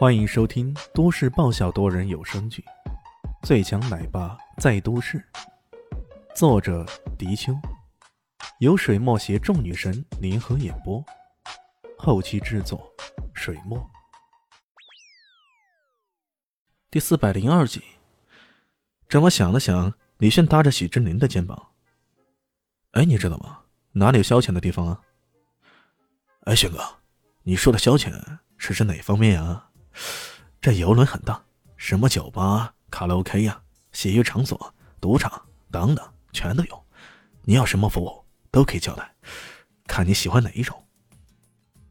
[0.00, 2.64] 欢迎收听都市爆笑多人有声剧
[3.46, 5.18] 《最强奶爸在都市》，
[6.34, 6.86] 作者：
[7.18, 7.52] 迪秋，
[8.60, 11.04] 由水墨携众女神联合演播，
[11.98, 12.90] 后期制作：
[13.34, 13.78] 水墨。
[16.90, 17.82] 第四百零二集，
[19.06, 21.72] 郑么想了想，李炫搭着许志林的肩膀
[22.92, 23.64] ：“哎，你知道吗？
[23.92, 25.02] 哪里有消遣的地方啊
[26.48, 26.78] ？”“哎，轩哥，
[27.42, 28.10] 你说的消遣
[28.56, 29.66] 是指哪方面啊？”
[30.60, 31.42] 这游轮很大，
[31.76, 36.84] 什么酒吧、卡拉 OK 呀、洗浴场所、赌场等等，全都有。
[37.44, 39.10] 你要什么服务都可以交代，
[39.86, 40.84] 看你喜欢哪一种。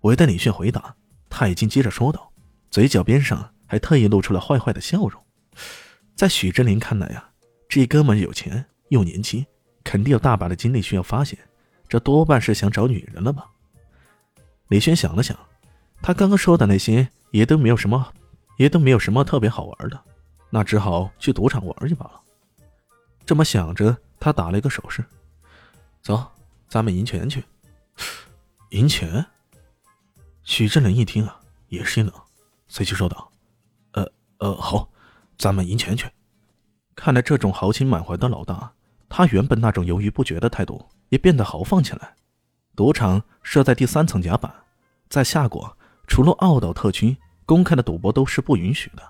[0.02, 0.96] 我待李炫回答，
[1.30, 2.32] 他已经接着说道，
[2.70, 5.22] 嘴角边上还特意露出了坏坏的笑容。
[6.16, 7.30] 在许真林看来呀，
[7.68, 9.46] 这哥们有钱又年轻，
[9.84, 11.38] 肯定有大把的精力需要发泄，
[11.88, 13.50] 这多半是想找女人了吧？
[14.68, 15.38] 李轩想了想，
[16.02, 17.10] 他刚刚说的那些。
[17.32, 18.12] 也都没有什么，
[18.58, 20.00] 也都没有什么特别好玩的，
[20.50, 22.22] 那只好去赌场玩去罢了。
[23.26, 25.04] 这么想着，他打了一个手势
[26.02, 26.26] ：“走，
[26.68, 27.44] 咱们赢钱去。”
[28.72, 29.26] 赢钱？
[30.44, 32.14] 许振林一听啊，也心冷，
[32.68, 33.32] 随即说道
[33.94, 34.90] ：“呃呃，好，
[35.38, 36.10] 咱们赢钱去。”
[36.96, 38.72] 看来这种豪情满怀的老大，
[39.08, 42.16] 他原本那种犹豫不决的态度也变得豪放起来。
[42.76, 44.54] 赌场设在第三层甲板，
[45.08, 45.78] 在夏国。
[46.08, 47.16] 除了澳岛特区，
[47.50, 49.02] 公开的赌博都是不允许的。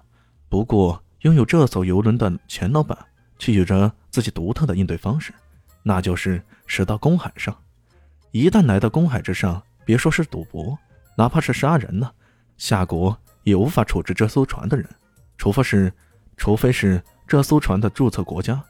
[0.48, 2.98] 不过，拥有这艘游轮的钱老板
[3.38, 5.34] 却有着自己独特的应对方式，
[5.84, 7.54] 那就是驶到公海上。
[8.32, 10.80] 一旦来到公海之上，别说是赌博，
[11.18, 12.10] 哪怕是杀人呢，
[12.56, 14.88] 夏国也无法处置这艘船的人，
[15.38, 15.92] 除非是，
[16.38, 18.64] 除非是这艘船的注册国家。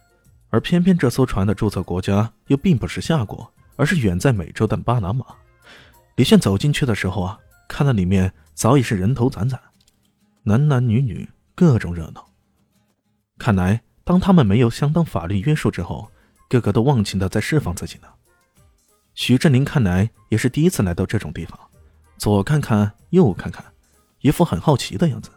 [0.49, 5.23] 而偏偏这艘船的注册国家又并不是夏国，而是远在美洲的巴拿马。
[6.15, 7.39] 李炫走进去的时候啊。
[7.69, 9.57] 看到里面早已是人头攒攒，
[10.43, 12.27] 男男女女各种热闹。
[13.37, 16.11] 看来，当他们没有相当法律约束之后，
[16.49, 18.07] 个个都忘情的在释放自己呢。
[19.13, 21.57] 徐振林看来也是第一次来到这种地方，
[22.17, 23.63] 左看看右看看，
[24.21, 25.29] 一副很好奇的样子。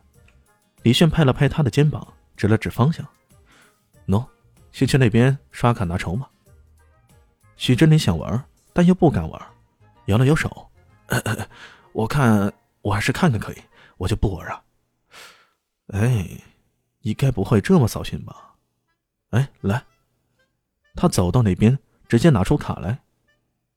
[0.82, 3.06] 李炫拍了拍他的肩膀，指了指方向
[4.08, 4.26] ：“喏，
[4.72, 6.26] 先去那边刷卡拿筹码。”
[7.56, 8.42] 徐振林想玩，
[8.72, 9.40] 但又不敢玩，
[10.06, 10.70] 摇了摇手。
[11.92, 13.56] 我看我还是看看可以，
[13.98, 14.62] 我就不玩了。
[15.88, 16.26] 哎，
[17.00, 18.54] 你该不会这么扫兴吧？
[19.30, 19.84] 哎，来，
[20.94, 22.98] 他走到那边，直接拿出卡来。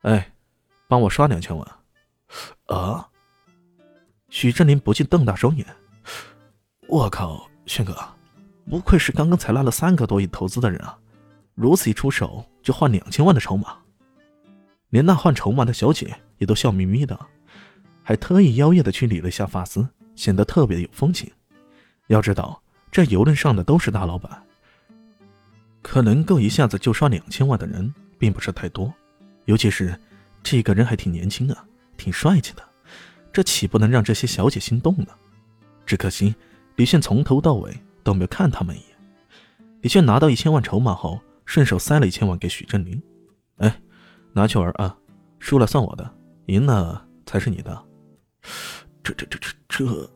[0.02, 0.34] 哎，
[0.88, 1.68] 帮我刷两千万。
[2.68, 3.08] 啊！
[4.30, 5.66] 许振林不禁瞪大双眼。
[6.88, 7.96] 我靠，轩哥，
[8.70, 10.98] 不愧是刚刚才拉了三个多亿投资的人啊！
[11.54, 13.78] 如此一出手就换两千万的筹码，
[14.90, 17.18] 连那换筹码的小姐也都笑眯眯的。
[18.08, 19.86] 还特意妖艳的去理了一下发丝，
[20.16, 21.28] 显得特别的有风情。
[22.06, 22.62] 要知道，
[22.92, 24.44] 这游轮上的都是大老板，
[25.82, 28.94] 可能够一下子就刷两千万的人并不是太多。
[29.46, 30.00] 尤其是
[30.44, 31.66] 这个人还挺年轻啊，
[31.98, 32.64] 挺帅气的，
[33.34, 35.08] 这岂不能让这些小姐心动呢？
[35.84, 36.36] 只可惜
[36.76, 38.90] 李炫从头到尾都没有看他们一眼。
[39.82, 43.02] 李炫拿到一千万筹码后，顺手塞了一千万给许振林
[43.58, 43.82] ：“哎，
[44.32, 44.96] 拿去玩啊，
[45.40, 46.08] 输了算我的，
[46.46, 47.84] 赢了才是你的。”
[49.04, 50.10] 这这这这这，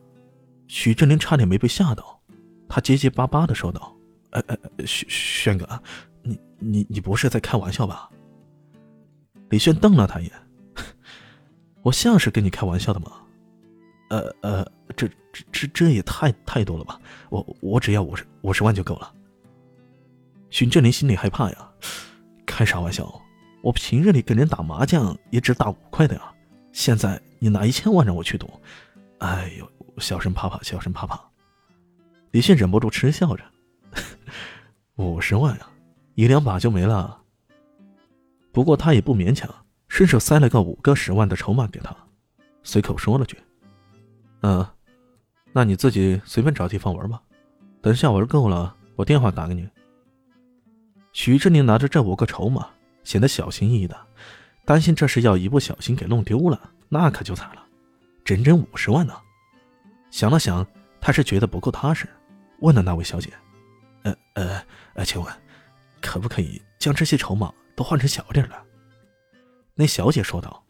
[0.66, 2.20] 许振林差点没被吓到，
[2.68, 3.96] 他结结巴巴的说道
[4.30, 5.82] ：“哎哎，轩轩哥，
[6.22, 8.10] 你你你不是在开玩笑吧？”
[9.50, 10.32] 李轩瞪了他一眼
[11.82, 13.12] ：“我像是跟你开玩笑的吗
[14.10, 17.00] ？”“呃呃，这这这这也太太多了吧？
[17.30, 19.12] 我我只要五十五十万就够了。”
[20.50, 21.70] 许振林心里害怕呀，
[22.44, 23.08] 开啥玩笑？
[23.62, 26.22] 我平日里跟人打麻将也只打五块的呀。
[26.72, 28.48] 现在你拿一千万让我去赌，
[29.18, 29.68] 哎呦，
[29.98, 31.20] 小声怕怕，小声怕怕。
[32.30, 33.42] 李现忍不住嗤笑着，
[34.96, 35.66] 五十万呀，
[36.14, 37.20] 一两把就没了。
[38.52, 39.52] 不过他也不勉强，
[39.88, 41.96] 伸手塞了个五个十万的筹码给他，
[42.62, 43.38] 随口说了句
[44.42, 44.64] ：“嗯，
[45.52, 47.20] 那你自己随便找地方玩吧，
[47.80, 49.68] 等下玩够了，我电话打给你。”
[51.12, 52.68] 徐志宁拿着这五个筹码，
[53.02, 53.96] 显得小心翼翼的。
[54.64, 57.64] 担心这是要一不小心给弄丢了，那可就惨了，
[58.24, 59.14] 整整五十万呢。
[60.10, 60.66] 想了想，
[61.00, 62.08] 他是觉得不够踏实，
[62.58, 63.32] 问了那位小姐
[64.02, 64.62] ：“呃呃
[64.94, 65.32] 呃，请问，
[66.02, 68.66] 可不可以将这些筹码都换成小点的？”
[69.72, 70.64] 那小姐说道：“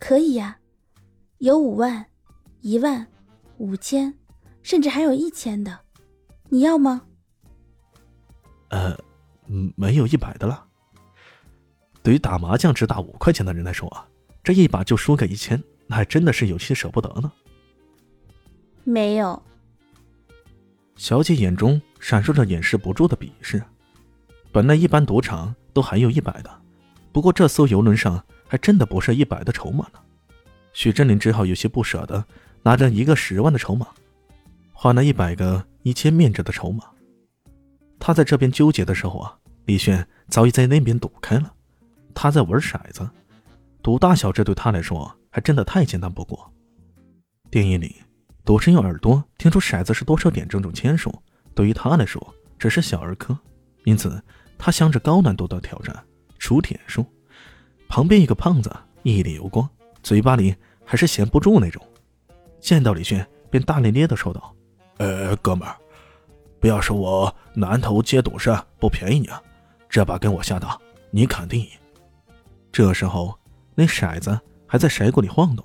[0.00, 0.56] 可以呀，
[1.36, 2.04] 有五万、
[2.62, 3.06] 一万、
[3.58, 4.12] 五千，
[4.62, 5.78] 甚至还有一千的，
[6.48, 7.02] 你要吗
[8.70, 8.98] ？”“呃，
[9.76, 10.66] 没有一百的了。”
[12.02, 14.08] 对于打麻将只打五块钱的人来说啊，
[14.42, 17.30] 这一把就输个一千，那还真的是有些舍不得呢。
[18.84, 19.40] 没有，
[20.96, 23.62] 小姐眼中闪烁着掩饰不住的鄙视。
[24.50, 26.50] 本来一般赌场都还有一百的，
[27.12, 30.00] 不过这艘游轮上还真的不是一百的筹码呢。
[30.72, 32.24] 许振林只好有些不舍得，
[32.62, 33.86] 拿着一个十万的筹码，
[34.72, 36.84] 换了一百个一千面值的筹码。
[38.00, 41.54] 他在这边纠结的时候啊，李炫早已在那边赌开了。
[42.12, 43.08] 他在玩骰子，
[43.82, 46.50] 赌大小，这对他来说还真的太简单不过。
[47.50, 47.96] 电影里，
[48.44, 51.12] 赌神用耳朵听出骰子是多少点这种签数，
[51.54, 53.36] 对于他来说只是小儿科，
[53.84, 54.22] 因此。
[54.64, 55.92] 他想着高难度的挑战，
[56.38, 57.04] 出点数。
[57.88, 59.68] 旁边一个胖子一脸油光，
[60.04, 61.84] 嘴巴里还是闲不住那种。
[62.60, 64.54] 见到李炫，便大咧咧的说道
[64.98, 65.74] ：“呃，哥们儿，
[66.60, 69.42] 不要说我南头接赌神不便宜你啊，
[69.88, 70.78] 这把跟我下大，
[71.10, 71.68] 你肯定赢。”
[72.70, 73.36] 这时候，
[73.74, 75.64] 那骰子还在骰鼓里晃动，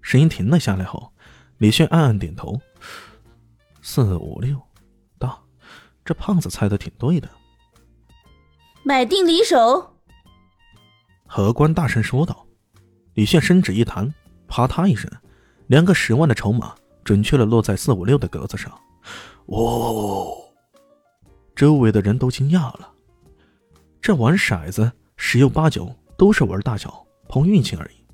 [0.00, 1.12] 声音停了下来后，
[1.58, 2.60] 李炫暗暗点头
[3.82, 4.60] ：“四五六，
[5.18, 5.42] 到，
[6.04, 7.28] 这胖子猜的挺对的。”
[8.84, 9.94] 买定离手，
[11.26, 12.46] 荷官大声说道。
[13.14, 14.12] 李炫伸指一弹，
[14.48, 15.10] 啪嗒一声，
[15.66, 18.72] 两个十万的筹码准确的落在四五六的格子上。
[19.46, 20.34] 哦！
[21.54, 22.90] 周围的人都惊讶了。
[24.00, 28.04] 这玩骰子十有八九都是玩大小，碰运气而已。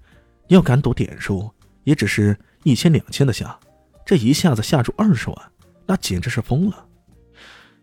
[0.47, 1.51] 要敢赌点数，
[1.83, 3.59] 也只是一千两千的下，
[4.07, 5.53] 这一下子下注二十万，
[5.85, 6.87] 那简直是疯了。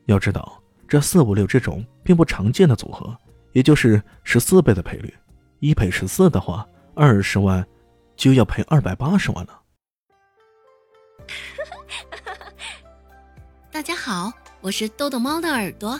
[0.05, 0.61] 要知道。
[0.87, 3.17] 这四五六这种并不常见的组合，
[3.53, 5.11] 也就是十四倍的赔率，
[5.59, 7.65] 一赔十四的话，二十万
[8.15, 9.61] 就要赔二百八十万了。
[13.71, 14.31] 大家好，
[14.61, 15.99] 我是豆豆猫的耳朵。